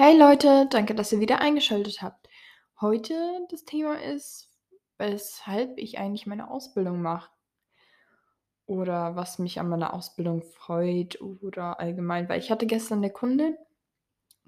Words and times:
Hey 0.00 0.16
Leute, 0.16 0.68
danke, 0.70 0.94
dass 0.94 1.10
ihr 1.12 1.18
wieder 1.18 1.40
eingeschaltet 1.40 2.02
habt. 2.02 2.28
Heute 2.80 3.14
das 3.50 3.64
Thema 3.64 4.00
ist, 4.00 4.48
weshalb 4.96 5.76
ich 5.76 5.98
eigentlich 5.98 6.24
meine 6.24 6.52
Ausbildung 6.52 7.02
mache 7.02 7.28
oder 8.68 9.16
was 9.16 9.38
mich 9.38 9.58
an 9.58 9.70
meiner 9.70 9.94
Ausbildung 9.94 10.42
freut 10.42 11.20
oder 11.22 11.80
allgemein, 11.80 12.28
weil 12.28 12.38
ich 12.38 12.50
hatte 12.50 12.66
gestern 12.66 13.00
'ne 13.00 13.10
Kundin, 13.10 13.56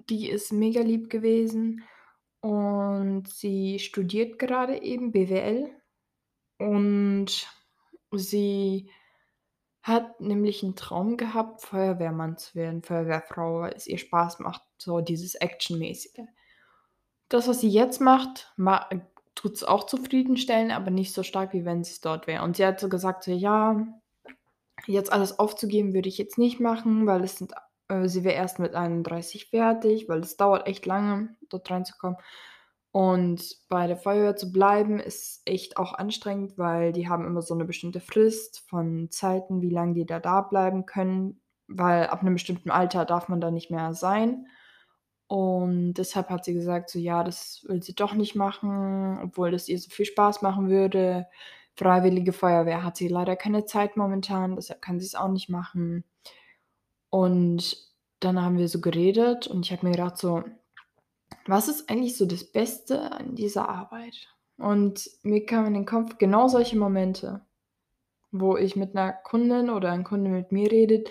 die 0.09 0.29
ist 0.29 0.53
mega 0.53 0.81
lieb 0.81 1.09
gewesen 1.09 1.83
und 2.41 3.27
sie 3.27 3.79
studiert 3.79 4.39
gerade 4.39 4.81
eben 4.81 5.11
BWL 5.11 5.69
und 6.59 7.47
sie 8.11 8.91
hat 9.83 10.21
nämlich 10.21 10.63
'n 10.63 10.75
Traum 10.75 11.17
gehabt, 11.17 11.61
Feuerwehrmann 11.61 12.37
zu 12.37 12.55
werden, 12.55 12.83
Feuerwehrfrau, 12.83 13.61
weil 13.61 13.73
es 13.75 13.87
ihr 13.87 13.97
Spaß 13.97 14.39
macht, 14.39 14.61
so 14.77 15.01
dieses 15.01 15.35
Actionmäßige. 15.35 16.25
Das, 17.29 17.47
was 17.47 17.61
sie 17.61 17.69
jetzt 17.69 18.01
macht, 18.01 18.51
ma 18.57 18.87
tut's 19.35 19.63
auch 19.63 19.85
zufriedenstellen, 19.85 20.71
aber 20.71 20.91
nicht 20.91 21.13
so 21.13 21.23
stark, 21.23 21.53
wie 21.53 21.63
wenn 21.65 21.83
sie's 21.83 22.01
dort 22.01 22.27
wäre. 22.27 22.43
Und 22.43 22.57
sie 22.57 22.65
hat 22.65 22.79
so 22.81 22.89
gesagt, 22.89 23.23
so: 23.23 23.31
„Ja, 23.31 23.87
jetzt 24.87 25.13
alles 25.13 25.39
aufzugeben 25.39 25.93
würde 25.93 26.09
ich 26.09 26.17
jetzt 26.17 26.37
nicht 26.37 26.59
machen, 26.59 27.07
weil 27.07 27.23
es 27.23 27.37
sind 27.37 27.53
äh, 27.89 28.07
sie 28.09 28.23
wäre 28.23 28.35
erst 28.35 28.59
mit 28.59 28.75
31 28.75 29.47
fertig, 29.49 30.09
weil 30.09 30.21
es 30.21 30.37
dauert 30.37 30.67
echt 30.67 30.85
lange, 30.85 31.35
dort 31.49 31.69
reinzukommen. 31.71 32.17
Und 32.95 33.55
bei 33.69 33.87
der 33.87 33.95
Feuerwehr 33.95 34.35
zu 34.35 34.51
bleiben, 34.51 34.99
ist 34.99 35.41
echt 35.45 35.77
auch 35.77 35.93
anstrengend, 35.93 36.57
weil 36.57 36.91
die 36.91 37.07
haben 37.07 37.25
immer 37.25 37.41
so 37.41 37.55
'ne 37.55 37.63
bestimmte 37.65 38.01
Frist 38.01 38.59
von 38.69 39.09
Zeiten, 39.09 39.61
wie 39.61 39.69
lang 39.69 39.93
die 39.93 40.05
da 40.05 40.19
da 40.19 40.41
bleiben 40.41 40.85
können, 40.85 41.39
weil 41.67 42.07
ab 42.07 42.21
'nem 42.23 42.33
bestimmten 42.33 42.69
Alter 42.69 43.05
darf 43.05 43.29
man 43.29 43.39
da 43.39 43.49
nicht 43.49 43.71
mehr 43.71 43.93
sein. 43.93 44.45
Und 45.27 45.95
deshalb 45.95 46.29
hat 46.29 46.45
sie 46.45 46.53
gesagt, 46.53 46.89
so 46.91 46.99
ja, 46.99 47.23
das 47.23 47.63
will 47.67 47.83
sie 47.83 47.95
doch 47.95 48.13
nicht 48.15 48.35
machen, 48.35 49.19
obwohl 49.23 49.51
das 49.51 49.69
ihr 49.69 49.79
so 49.79 49.89
viel 49.91 50.05
Spaß 50.05 50.41
machen 50.43 50.69
würde. 50.69 51.27
Freiwillige 51.77 52.33
Feuerwehr 52.33 52.83
hat 52.83 52.97
sie 52.97 53.07
leider 53.09 53.35
keine 53.37 53.65
Zeit 53.65 53.97
momentan, 53.97 54.55
deshalb 54.57 54.81
kann 54.81 54.99
sie's 54.99 55.15
auch 55.15 55.29
nicht 55.29 55.49
machen. 55.49 56.03
Und 57.13 57.77
dann 58.21 58.41
haben 58.41 58.57
wir 58.57 58.69
so 58.69 58.79
geredet 58.81 59.45
und 59.47 59.65
ich 59.65 59.71
habe 59.73 59.85
mir 59.85 59.91
gedacht 59.91 60.17
so: 60.17 60.43
„Was 61.47 61.67
ist 61.67 61.89
eigentlich 61.89 62.17
so 62.17 62.25
das 62.25 62.43
Beste 62.43 63.11
an 63.11 63.35
dieser 63.35 63.67
Arbeit?“ 63.69 64.27
Und 64.57 65.09
mir 65.23 65.45
kam 65.45 65.65
in 65.65 65.73
den 65.73 65.85
Kopf 65.85 66.17
genau 66.17 66.47
solche 66.47 66.77
Momente, 66.77 67.41
wo 68.31 68.57
ich 68.57 68.75
mit 68.75 68.93
'ner 68.95 69.13
Kundin 69.13 69.69
oder 69.69 69.91
ein 69.91 70.03
Kunde 70.05 70.31
mit 70.31 70.51
mir 70.51 70.71
redet 70.71 71.09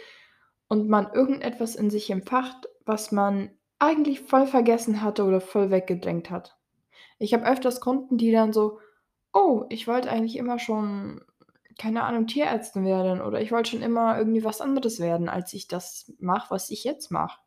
und 0.69 0.89
man 0.89 1.13
irgendetwas 1.15 1.77
in 1.77 1.91
sich 1.91 2.11
empfacht, 2.11 2.69
was 2.87 3.13
man 3.13 3.51
eigentlich 3.81 4.21
voll 4.21 4.47
vergessen 4.47 5.03
hatte 5.03 5.25
oder 5.25 5.41
voll 5.41 5.71
weggedrängt 5.71 6.31
hat. 6.31 6.57
Ich 7.19 7.35
habe 7.35 7.47
öfters 7.47 7.81
Kunden, 7.81 8.19
die 8.19 8.33
dann 8.33 8.53
so: 8.53 8.81
„Oh, 9.35 9.65
ich 9.71 9.89
wollte 9.89 10.11
eigentlich 10.11 10.37
immer 10.37 10.59
schon, 10.61 11.23
keine 11.79 12.05
Ahnung, 12.05 12.27
Tierärztin 12.29 12.85
werden 12.87 13.21
oder 13.23 13.41
ich 13.43 13.53
wollte 13.53 13.71
schon 13.73 13.83
immer 13.83 14.19
irgendwie 14.19 14.45
was 14.45 14.61
anderes 14.63 15.01
werden, 15.01 15.29
als 15.29 15.53
ich 15.55 15.69
das 15.69 16.13
mache, 16.21 16.51
was 16.53 16.71
ich 16.71 16.85
jetzt 16.85 17.11
mache.“ 17.13 17.39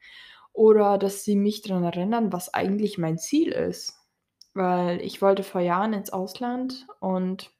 Oder 0.53 0.97
dass 0.97 1.23
sie 1.23 1.35
mich 1.35 1.61
dran 1.63 1.83
erinnern, 1.83 2.31
was 2.31 2.53
eigentlich 2.53 2.97
mein 2.97 3.17
Ziel 3.17 3.51
ist, 3.51 3.95
weil 4.53 5.01
ich 5.01 5.21
wollte 5.21 5.43
vor 5.43 5.61
Jahren 5.61 5.93
ins 5.93 6.11
Ausland 6.11 6.87
und 6.99 7.51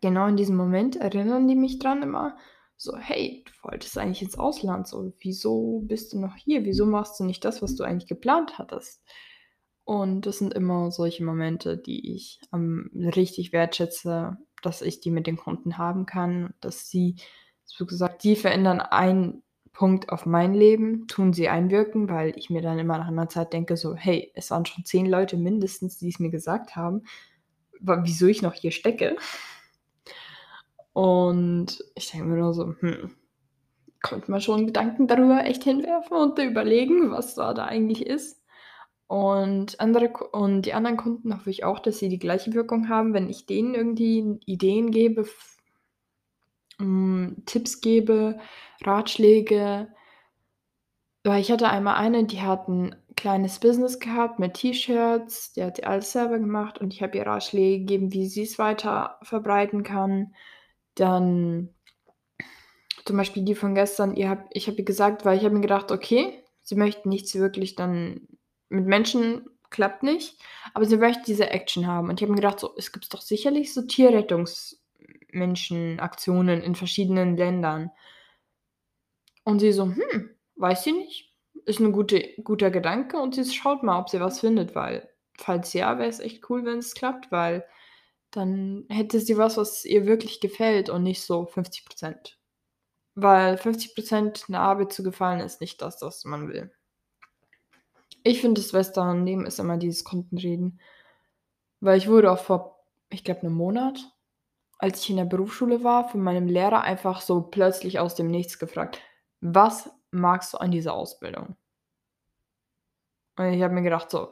genau 0.00 0.26
in 0.26 0.36
diesem 0.36 0.56
Moment 0.56 0.96
erinnern 0.96 1.48
die 1.48 1.54
mich 1.54 1.78
dran 1.78 2.02
immer 2.02 2.36
so: 2.76 2.96
„Hey, 2.96 3.44
du 3.46 3.52
wolltest 3.70 3.96
eigentlich 3.98 4.22
ins 4.22 4.38
Ausland, 4.38 4.88
so, 4.88 5.12
wieso 5.20 5.80
bist 5.86 6.12
du 6.12 6.20
noch 6.20 6.36
hier? 6.36 6.64
Wieso 6.64 6.86
machst 6.86 7.20
du 7.20 7.24
nicht 7.24 7.44
das, 7.44 7.62
was 7.62 7.74
du 7.76 7.84
eigentlich 7.84 8.08
geplant 8.08 8.58
hattest?“ 8.58 9.02
Und 9.84 10.26
das 10.26 10.38
sind 10.38 10.54
immer 10.54 10.90
solche 10.92 11.24
Momente, 11.24 11.76
die 11.78 12.14
ich, 12.14 12.40
ähm, 12.52 12.90
richtig 13.16 13.52
wertschätze, 13.52 14.36
dass 14.62 14.82
ich 14.82 15.00
die 15.00 15.10
mit 15.10 15.26
den 15.26 15.36
Kunden 15.36 15.78
haben 15.78 16.06
kann, 16.06 16.54
dass 16.60 16.88
sie 16.88 17.16
so 17.64 17.86
gesagt, 17.86 18.24
die 18.24 18.36
verändern 18.36 18.80
einen 18.80 19.42
Punkt 19.74 20.10
auf 20.10 20.26
mein 20.26 20.54
Leben, 20.54 21.06
tun 21.08 21.32
sie 21.32 21.48
einwirken, 21.48 22.08
weil 22.10 22.36
ich 22.38 22.50
mir 22.50 22.60
dann 22.62 22.78
immer 22.78 22.98
nach 22.98 23.10
'ner 23.10 23.28
Zeit 23.28 23.52
denke 23.54 23.76
so: 23.78 23.94
„Hey, 23.96 24.30
es 24.34 24.50
waren 24.50 24.66
schon 24.66 24.84
10 24.84 25.06
Leute 25.06 25.36
mindestens, 25.38 25.98
die 25.98 26.08
es 26.10 26.18
mir 26.20 26.30
gesagt 26.30 26.76
haben, 26.76 27.02
wieso 27.80 28.26
ich 28.26 28.42
noch 28.42 28.54
hier 28.54 28.72
stecke.“ 28.72 29.16
Und 30.96 31.82
ich 31.94 32.10
denke 32.10 32.26
mir 32.26 32.36
nur 32.38 32.54
so: 32.54 32.74
„Hm, 32.80 33.10
könnte 34.02 34.30
man 34.30 34.40
schon 34.42 34.66
Gedanken 34.66 35.08
darüber 35.08 35.44
echt 35.46 35.64
hinwerfen 35.64 36.16
und 36.16 36.38
überlegen, 36.38 37.10
was 37.12 37.34
da 37.36 37.54
da 37.54 37.66
eigentlich 37.66 38.06
ist.“ 38.06 38.42
Und 39.08 39.80
andere 39.80 40.10
und 40.32 40.62
die 40.64 40.74
anderen 40.74 40.96
Kunden 40.98 41.34
hoffe 41.36 41.50
ich 41.50 41.64
auch, 41.64 41.80
dass 41.80 41.98
sie 42.00 42.08
die 42.10 42.18
gleiche 42.20 42.54
Wirkung 42.54 42.88
haben, 42.90 43.14
wenn 43.14 43.30
ich 43.30 43.46
denen 43.46 43.74
irgendwie 43.74 44.40
Ideen 44.46 44.90
gebe, 44.92 45.26
hm, 46.82 47.36
Tipps 47.46 47.80
gebe, 47.80 48.38
Ratschläge. 48.84 49.88
Weil 51.24 51.40
ich 51.40 51.52
hatte 51.52 51.68
einmal 51.68 51.94
eine, 51.96 52.24
die 52.24 52.40
hat 52.42 52.68
'n 52.68 52.96
kleines 53.16 53.60
Business 53.60 54.00
gehabt 54.00 54.38
mit 54.40 54.54
T-Shirts, 54.54 55.52
die 55.52 55.62
hat 55.62 55.78
die 55.78 55.84
alles 55.84 56.10
selber 56.12 56.38
gemacht 56.38 56.78
und 56.78 56.92
ich 56.92 57.02
habe 57.02 57.16
ihr 57.16 57.26
Ratschläge 57.26 57.78
gegeben, 57.80 58.12
wie 58.12 58.26
sie's 58.26 58.58
weiter 58.58 59.18
verbreiten 59.22 59.84
kann. 59.84 60.34
Dann 60.96 61.74
zum 63.04 63.16
Beispiel 63.16 63.44
die 63.44 63.54
von 63.54 63.74
gestern, 63.74 64.14
ihr 64.16 64.28
habe 64.28 64.44
ich 64.52 64.66
habe 64.68 64.78
ihr 64.78 64.84
gesagt 64.84 65.24
weil 65.24 65.38
ich 65.38 65.44
habe 65.44 65.54
mir 65.54 65.60
gedacht, 65.60 65.90
okay, 65.90 66.42
sie 66.62 66.74
möchte 66.76 67.08
nichts 67.08 67.34
wirklich 67.34 67.74
dann 67.74 68.28
mit 68.68 68.86
Menschen 68.86 69.48
klappt 69.70 70.02
nicht, 70.02 70.38
aber 70.74 70.84
sie 70.84 70.96
möchte 70.98 71.22
diese 71.26 71.50
Action 71.50 71.86
haben. 71.86 72.08
Und 72.08 72.20
ich 72.20 72.22
habe 72.22 72.32
mir 72.32 72.36
gedacht 72.40 72.60
so: 72.60 72.74
„Es 72.76 72.92
gibt 72.92 73.12
doch 73.14 73.22
sicherlich 73.22 73.72
so 73.74 73.82
Tierrettungs-Menschen-Aktionen 75.32 76.62
in 76.62 76.74
verschiedenen 76.74 77.36
Ländern.“ 77.36 77.92
Und 79.46 79.58
sie 79.60 79.72
so: 79.72 79.84
„Hm, 79.86 80.30
weiß 80.56 80.84
sie 80.84 80.92
nicht. 80.92 81.32
Ist 81.64 81.80
'n 81.80 81.92
gute 81.92 82.22
guter 82.44 82.70
Gedanke“ 82.70 83.18
und 83.18 83.34
sie 83.34 83.44
schaut 83.44 83.82
mal, 83.82 83.98
ob 84.00 84.08
sie 84.08 84.20
was 84.20 84.40
findet, 84.40 84.74
weil 84.74 85.08
falls 85.38 85.72
ja, 85.72 85.98
wäre 85.98 86.08
es 86.08 86.20
echt 86.20 86.48
cool, 86.50 86.64
wenn 86.64 86.78
es 86.78 86.94
klappt, 86.94 87.30
weil 87.32 87.64
dann 88.32 88.86
hätte 88.90 89.20
sie 89.20 89.38
was, 89.38 89.56
was 89.58 89.84
ihr 89.84 90.06
wirklich 90.06 90.40
gefällt 90.40 90.90
und 90.90 91.02
nicht 91.04 91.22
so 91.22 91.46
50 91.46 91.84
%. 91.86 92.38
Weil 93.16 93.58
50 93.58 93.94
% 93.96 94.48
'ner 94.48 94.60
Arbeit 94.62 94.92
zu 94.92 95.02
gefallen 95.04 95.40
ist 95.40 95.60
nicht 95.62 95.82
das, 95.82 96.02
was 96.02 96.24
man 96.26 96.48
will. 96.48 96.72
Ich 98.24 98.40
finde, 98.40 98.60
das 98.60 98.72
Beste 98.72 99.02
am 99.02 99.24
Leben 99.24 99.46
ist 99.46 99.58
immer 99.58 99.78
dieses 99.78 100.04
Kundenreden. 100.04 100.78
Weil 101.82 101.98
ich 101.98 102.06
wurde 102.08 102.30
auch 102.30 102.38
vor, 102.38 102.78
ich 103.10 103.24
glaube, 103.24 103.40
'nem 103.42 103.54
Monat, 103.54 104.11
als 104.82 105.00
ich 105.02 105.10
in 105.10 105.16
der 105.16 105.24
Berufsschule 105.24 105.84
war, 105.84 106.08
von 106.10 106.20
meinem 106.22 106.46
Lehrer 106.48 106.82
einfach 106.82 107.20
so 107.22 107.42
plötzlich 107.42 107.98
aus 108.00 108.14
dem 108.16 108.28
Nichts 108.30 108.58
gefragt: 108.58 109.00
„Was 109.40 109.90
magst 110.10 110.54
du 110.54 110.58
an 110.58 110.70
dieser 110.72 110.94
Ausbildung?“ 110.94 111.56
Und 113.38 113.52
ich 113.52 113.62
habe 113.62 113.74
mir 113.74 113.82
gedacht 113.82 114.10
so: 114.10 114.28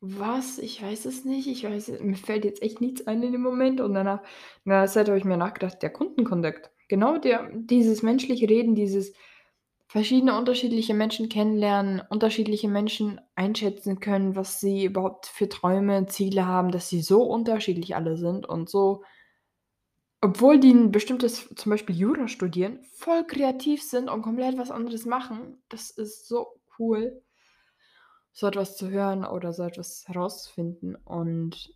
„Was? 0.00 0.58
Ich 0.58 0.82
weiß 0.82 1.04
es 1.06 1.24
nicht. 1.24 1.46
Ich 1.48 1.64
weiß 1.64 1.88
mir 2.00 2.16
fällt 2.16 2.44
jetzt 2.44 2.62
echt 2.62 2.80
nichts 2.80 3.06
ein 3.06 3.22
in 3.22 3.32
dem 3.32 3.42
Moment.“ 3.42 3.80
Und 3.80 3.94
danach 3.94 4.22
der 4.64 4.86
Zeit 4.86 5.08
habe 5.08 5.18
ich 5.18 5.24
mir 5.24 5.36
nachgedacht, 5.36 5.82
der 5.82 5.90
Kundenkontakt. 5.90 6.70
Genau 6.88 7.18
der 7.18 7.50
dieses 7.54 8.02
menschliche 8.02 8.48
Reden, 8.48 8.74
dieses 8.74 9.12
verschiedene 9.88 10.36
unterschiedliche 10.38 10.94
Menschen 10.94 11.28
kennenlernen, 11.28 12.02
unterschiedliche 12.10 12.68
Menschen 12.68 13.20
einschätzen 13.36 14.00
können, 14.00 14.36
was 14.36 14.60
sie 14.60 14.84
überhaupt 14.84 15.26
für 15.26 15.48
Träume, 15.48 16.06
Ziele 16.06 16.46
haben, 16.46 16.70
dass 16.72 16.88
sie 16.88 17.02
so 17.02 17.22
unterschiedlich 17.24 17.96
alle 17.96 18.16
sind 18.16 18.46
und 18.48 18.68
so 18.70 19.02
obwohl 20.20 20.58
die 20.60 20.70
'n 20.72 20.92
bestimmtes 20.92 21.48
zum 21.56 21.70
Beispiel 21.70 21.96
Jura 21.96 22.28
studieren, 22.28 22.80
voll 22.92 23.24
kreativ 23.26 23.82
sind 23.82 24.08
und 24.10 24.22
komplett 24.22 24.58
was 24.58 24.70
anderes 24.70 25.06
machen. 25.06 25.62
Das 25.68 25.90
ist 25.90 26.26
so 26.28 26.60
cool 26.78 27.22
so 28.32 28.46
etwas 28.46 28.76
zu 28.76 28.88
hören 28.88 29.24
oder 29.26 29.52
so 29.52 29.64
etwas 29.64 30.04
herauszufinden. 30.08 30.96
Und 30.96 31.74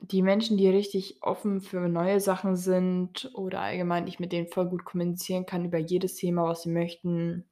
die 0.00 0.22
Menschen, 0.22 0.56
die 0.56 0.68
richtig 0.68 1.22
offen 1.22 1.60
für 1.60 1.88
neue 1.88 2.18
Sachen 2.20 2.56
sind 2.56 3.30
oder 3.34 3.60
allgemein 3.60 4.08
ich 4.08 4.18
mit 4.18 4.32
denen 4.32 4.48
voll 4.48 4.68
gut 4.68 4.84
kommunizieren 4.84 5.46
kann 5.46 5.64
über 5.64 5.78
jedes 5.78 6.14
Thema, 6.16 6.44
was 6.44 6.62
sie 6.62 6.70
möchten 6.70 7.48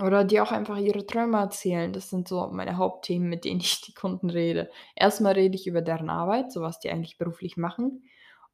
oder 0.00 0.24
die 0.24 0.40
auch 0.40 0.52
einfach 0.52 0.78
ihre 0.78 1.04
Träume 1.06 1.38
erzählen. 1.38 1.92
Das 1.92 2.08
sind 2.10 2.28
so 2.28 2.48
meine 2.52 2.76
Hauptthemen, 2.76 3.28
mit 3.28 3.44
denen 3.44 3.60
ich 3.60 3.80
die 3.82 3.94
Kunden 3.94 4.30
rede. 4.30 4.70
Erst 4.96 5.20
mal 5.20 5.32
rede 5.34 5.56
ich 5.56 5.66
über 5.66 5.82
deren 5.82 6.08
Arbeit, 6.10 6.52
so 6.52 6.62
was 6.62 6.78
die 6.80 6.90
eigentlich 6.90 7.18
beruflich 7.18 7.56
machen. 7.56 8.04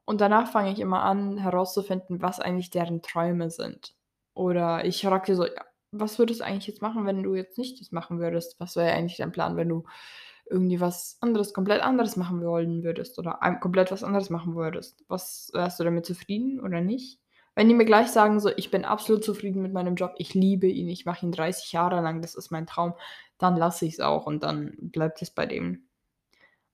Und 0.08 0.20
danach 0.20 0.48
fange 0.50 0.72
ich 0.72 0.80
immer 0.80 1.02
an, 1.02 1.38
herauszufinden, 1.38 2.20
was 2.22 2.40
eigentlich 2.40 2.70
deren 2.70 3.02
Träume 3.02 3.50
sind. 3.50 3.94
Oder 4.34 4.84
ich 4.84 5.02
frage 5.02 5.34
so: 5.34 5.46
„Ja, 5.46 5.64
was 5.92 6.18
würdest 6.18 6.40
du 6.40 6.44
eigentlich 6.44 6.66
jetzt 6.66 6.82
machen, 6.82 7.06
wenn 7.06 7.22
du 7.22 7.34
jetzt 7.34 7.56
nicht 7.58 7.80
das 7.80 7.92
machen 7.92 8.18
würdest? 8.20 8.58
Was 8.60 8.76
wäre 8.76 8.92
eigentlich 8.92 9.16
dein 9.16 9.32
Plan, 9.32 9.56
wenn 9.56 9.68
du 9.68 9.84
irgendwie 10.50 10.80
was 10.80 11.16
anderes 11.22 11.54
komplett 11.54 11.82
anderes 11.82 12.16
machen 12.16 12.42
wollen 12.44 12.82
würdest 12.84 13.18
oder 13.18 13.38
komplett 13.60 13.90
was 13.92 14.04
anderes 14.04 14.28
machen 14.30 14.56
würdest? 14.56 15.04
Was 15.08 15.50
wärst 15.54 15.80
du 15.80 15.84
damit 15.84 16.04
zufrieden 16.06 16.60
oder 16.60 16.80
nicht?“ 16.82 17.20
Wenn 17.56 17.68
die 17.68 17.74
mir 17.74 17.86
gleich 17.86 18.08
sagen, 18.08 18.40
so: 18.40 18.50
„Ich 18.56 18.70
bin 18.70 18.84
absolut 18.84 19.24
zufrieden 19.24 19.62
mit 19.62 19.72
meinem 19.72 19.94
Job, 19.96 20.12
ich 20.18 20.34
liebe 20.34 20.66
ihn, 20.68 20.88
ich 20.88 21.06
mache 21.06 21.24
ihn 21.26 21.32
30 21.32 21.72
Jahre 21.72 22.00
lang, 22.02 22.20
das 22.22 22.34
ist 22.34 22.50
mein 22.50 22.66
Traum“, 22.66 22.94
dann 23.38 23.56
lasse 23.56 23.86
ich's 23.86 24.00
auch 24.00 24.26
und 24.26 24.42
dann 24.42 24.74
bleibt 24.80 25.22
es 25.22 25.30
bei 25.30 25.46
dem. 25.46 25.88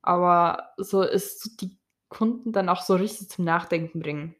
Aber 0.02 0.70
so 0.78 1.02
es 1.04 1.40
die 1.60 1.78
Kunden 2.10 2.52
dann 2.52 2.68
auch 2.68 2.82
so 2.82 2.94
richtig 2.96 3.30
zum 3.30 3.46
Nachdenken 3.46 4.00
bringen. 4.00 4.36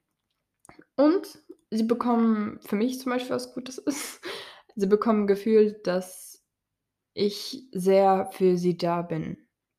Und 0.96 1.38
sie 1.70 1.84
bekommen 1.84 2.61
für 2.61 2.76
mich 2.76 3.00
zum 3.00 3.12
Beispiel 3.12 3.34
was 3.34 3.55
Gutes 3.55 3.78
ist, 3.87 4.20
sie 4.76 4.87
bekommen 4.87 5.26
gefühlt, 5.26 5.87
dass 5.87 6.44
ich 7.14 7.64
sehr 7.72 8.28
für 8.32 8.58
sie 8.58 8.76
da 8.76 9.02
bin. 9.02 9.38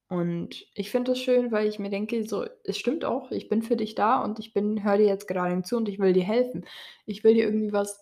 Und 0.10 0.66
ich 0.74 0.92
finde 0.92 1.12
das 1.12 1.20
schön, 1.20 1.54
weil 1.54 1.68
ich 1.68 1.80
mir 1.80 1.90
denke, 1.90 2.28
so, 2.28 2.46
es 2.66 2.78
stimmt 2.78 3.06
auch, 3.06 3.32
ich 3.32 3.48
bin 3.48 3.62
für 3.62 3.78
dich 3.78 3.96
da 3.96 4.22
und 4.22 4.40
ich 4.40 4.52
bin 4.54 4.84
höre 4.84 4.98
dir 4.98 5.06
jetzt 5.06 5.28
gerade 5.28 5.62
zu 5.62 5.78
und 5.78 5.88
ich 5.88 6.00
will 6.00 6.12
dir 6.12 6.24
helfen. 6.24 6.66
Ich 7.06 7.24
will 7.24 7.34
dir 7.34 7.46
irgendwie 7.46 7.72
was 7.72 8.02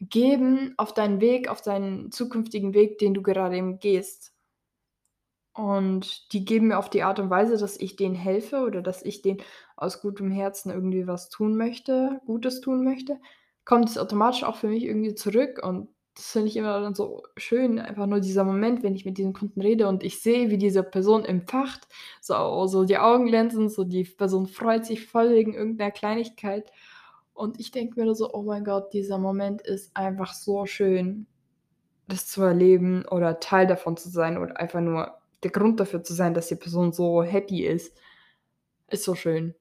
geben 0.00 0.74
auf 0.76 0.94
deinen 0.94 1.20
Weg, 1.20 1.48
auf 1.48 1.60
deinen 1.60 2.12
zukünftigen 2.12 2.72
Weg, 2.72 2.98
den 2.98 3.14
du 3.14 3.22
gerade 3.22 3.56
eben 3.56 3.80
gehst. 3.80 4.32
Und 5.56 6.32
die 6.32 6.44
geben 6.44 6.68
mir 6.68 6.78
auf 6.78 6.88
die 6.90 7.02
Art 7.02 7.18
und 7.18 7.28
Weise, 7.30 7.56
dass 7.58 7.76
ich 7.78 7.96
denen 7.96 8.14
helfe 8.14 8.60
oder 8.62 8.82
dass 8.82 9.02
ich 9.02 9.20
denen 9.22 9.40
aus 9.76 10.00
gutem 10.00 10.30
Herzen 10.30 10.70
irgendwie 10.70 11.06
was 11.08 11.28
tun 11.28 11.56
möchte 11.56 12.20
Gutes 12.26 12.60
tun 12.60 12.84
möchte, 12.84 13.18
kommt 13.64 13.88
es 13.88 13.98
automatisch 13.98 14.44
auch 14.44 14.56
für 14.56 14.68
mich 14.68 14.84
irgendwie 14.84 15.14
zurück 15.14 15.60
und 15.62 15.88
das 16.14 16.32
finde 16.32 16.48
ich 16.48 16.56
immer 16.56 16.80
dann 16.80 16.94
so 16.94 17.22
schön, 17.36 17.78
einfach 17.78 18.06
nur 18.06 18.20
dieser 18.20 18.44
Moment, 18.44 18.82
wenn 18.82 18.94
ich 18.94 19.04
mit 19.04 19.16
diesen 19.18 19.32
Kunden 19.32 19.60
rede 19.60 19.88
und 19.88 20.02
ich 20.04 20.20
sehe, 20.20 20.50
wie 20.50 20.58
diese 20.58 20.82
Person 20.82 21.24
empfacht, 21.24 21.88
so 22.20 22.66
so 22.66 22.84
die 22.84 22.98
Augen 22.98 23.26
glänzen, 23.26 23.68
so 23.68 23.84
die 23.84 24.04
Person 24.04 24.46
freut 24.46 24.84
sich 24.86 25.06
voll 25.06 25.30
wegen 25.30 25.54
irgend 25.54 25.78
'ner 25.78 25.90
Kleinigkeit. 25.92 26.70
Und 27.32 27.58
ich 27.60 27.70
denke 27.70 28.00
mir 28.04 28.14
so: 28.14 28.32
„Oh 28.34 28.42
mein 28.42 28.64
Gott, 28.64 28.92
dieser 28.92 29.18
Moment 29.18 29.62
ist 29.62 29.96
einfach 29.96 30.34
so 30.34 30.66
schön, 30.66 31.26
das 32.08 32.26
zu 32.28 32.42
erleben 32.42 33.04
oder 33.10 33.40
Teil 33.40 33.66
davon 33.68 33.96
zu 33.98 34.10
sein 34.10 34.38
oder 34.38 34.58
einfach 34.60 34.80
nur 34.82 35.19
der 35.44 35.50
Grund 35.50 35.80
dafür 35.80 36.02
zu 36.04 36.14
sein, 36.14 36.34
dass 36.34 36.48
die 36.48 36.56
Person 36.56 36.92
so 36.92 37.22
happy 37.22 37.64
ist.“ 37.66 37.96
Ist 38.88 39.04
so 39.04 39.14
schön. 39.16 39.54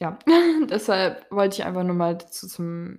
Ja, 0.00 0.18
deshalb 0.70 1.30
wollte 1.30 1.56
ich 1.56 1.64
einfach 1.64 1.82
nur 1.84 1.94
mal 1.94 2.16
dazu 2.16 2.46
zum 2.46 2.98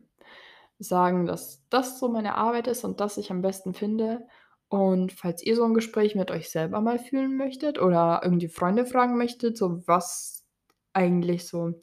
sagen, 0.80 1.26
dass 1.26 1.64
das 1.70 2.00
so 2.00 2.10
meine 2.10 2.36
Arbeit 2.36 2.68
ist 2.68 2.84
und 2.86 3.00
das 3.00 3.18
ich 3.18 3.32
am 3.32 3.42
besten 3.42 3.74
finde. 3.74 4.28
Und 4.70 5.14
falls 5.14 5.44
ihr 5.44 5.56
so 5.56 5.64
'n 5.66 5.74
Gespräch 5.74 6.16
mit 6.16 6.32
euch 6.32 6.50
selber 6.52 6.82
mal 6.82 7.00
führen 7.00 7.38
möchtet 7.38 7.80
oder 7.82 8.22
irgendwie 8.24 8.50
Freunde 8.50 8.86
fragen 8.86 9.18
möchtet, 9.18 9.58
so 9.58 9.88
was 9.88 10.46
eigentlich 10.94 11.48
so 11.48 11.82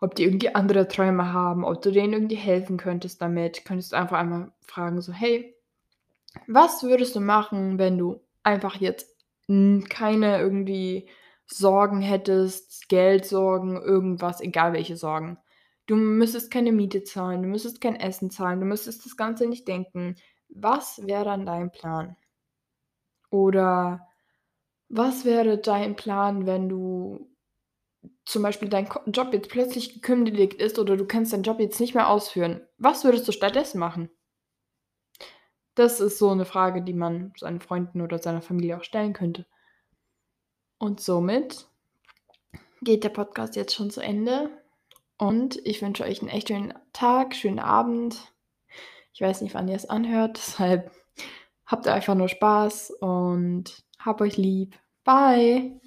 ob 0.00 0.14
die 0.14 0.24
irgendwie 0.24 0.54
andere 0.54 0.88
Träume 0.88 1.32
haben, 1.32 1.64
ob 1.64 1.82
du 1.82 1.90
denen 1.92 2.12
irgendwie 2.12 2.36
helfen 2.36 2.76
könntest 2.76 3.20
damit, 3.22 3.64
könntest 3.64 3.92
du 3.92 3.96
einfach 3.96 4.18
einmal 4.18 4.52
fragen 4.62 5.00
so: 5.00 5.12
„Hey, 5.12 5.54
was 6.46 6.82
würdest 6.82 7.16
du 7.16 7.20
machen, 7.20 7.78
wenn 7.78 7.98
du 7.98 8.20
einfach 8.42 8.76
jetzt, 8.76 9.16
keine 9.88 10.38
irgendwie 10.38 11.08
Sorgen 11.46 12.02
hättest, 12.02 12.88
Geldsorgen, 12.88 13.80
irgendwas, 13.80 14.40
egal 14.40 14.74
welche 14.74 14.96
Sorgen. 14.96 15.38
Du 15.86 15.96
müsstest 15.96 16.50
keine 16.50 16.70
Miete 16.72 17.02
zahlen, 17.02 17.42
du 17.42 17.48
müsstest 17.48 17.80
kein 17.80 17.96
Essen 17.96 18.30
zahlen, 18.30 18.60
du 18.60 18.66
müsstest 18.66 19.06
das 19.06 19.16
Ganze 19.16 19.46
nicht 19.46 19.66
denken. 19.66 20.16
Was 20.50 21.06
wäre 21.06 21.24
dann 21.24 21.46
dein 21.46 21.72
Plan?“ 21.72 22.16
Oder 23.30 24.06
was 24.88 25.24
wäre 25.24 25.58
dein 25.58 25.96
Plan, 25.96 26.46
wenn 26.46 26.68
du 26.68 27.30
zum 28.24 28.42
Beispiel 28.42 28.68
dein 28.68 28.88
Job 29.06 29.32
jetzt 29.32 29.48
plötzlich 29.48 29.94
gekündigt 29.94 30.54
ist 30.54 30.78
oder 30.78 30.96
du 30.96 31.06
kannst 31.06 31.32
deinen 31.32 31.42
Job 31.42 31.60
jetzt 31.60 31.80
nicht 31.80 31.94
mehr 31.94 32.08
ausführen. 32.08 32.60
Was 32.76 33.04
würdest 33.04 33.26
du 33.26 33.32
stattdessen 33.32 33.78
machen? 33.78 34.10
Das 35.78 36.00
ist 36.00 36.18
so 36.18 36.34
'ne 36.34 36.44
Frage, 36.44 36.82
die 36.82 36.92
man 36.92 37.32
seinen 37.36 37.60
Freunden 37.60 38.00
oder 38.00 38.18
seiner 38.18 38.42
Familie 38.42 38.78
auch 38.78 38.82
stellen 38.82 39.12
könnte. 39.12 39.46
Und 40.80 41.00
somit 41.00 41.68
geht 42.82 43.04
der 43.04 43.08
Podcast 43.10 43.56
jetzt 43.56 43.74
schon 43.74 43.90
zu 43.90 44.00
Ende 44.00 44.50
und 45.18 45.60
ich 45.64 45.82
wünsche 45.82 46.04
euch 46.04 46.22
'n 46.22 46.28
echt 46.28 46.48
schönen 46.48 46.74
Tag, 46.92 47.34
schönen 47.36 47.60
Abend. 47.60 48.32
Ich 49.12 49.20
weiß 49.20 49.40
nicht, 49.42 49.54
wann 49.54 49.68
ihr 49.68 49.76
es 49.76 49.88
anhört, 49.88 50.36
deshalb 50.38 50.90
habt 51.66 51.88
einfach 51.88 52.14
nur 52.16 52.28
Spaß 52.28 52.92
und 53.00 53.84
habe 54.00 54.24
euch 54.24 54.36
lieb. 54.36 54.76
Bye. 55.04 55.80